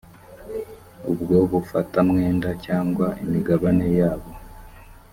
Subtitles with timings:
[1.11, 4.31] ubwo bufatamwenda cyangwa imigabane yabo